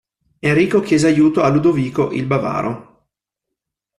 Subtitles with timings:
[0.39, 3.05] Enrico chiese aiuto a Ludovico il Bavaro.